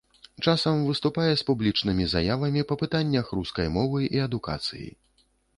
Часам 0.45 0.79
выступае 0.85 1.27
з 1.27 1.45
публічнымі 1.49 2.07
заявамі 2.15 2.65
па 2.71 2.79
пытаннях 2.85 3.29
рускай 3.41 3.67
мовы 3.77 3.99
і 4.19 4.25
адукацыі. 4.29 4.89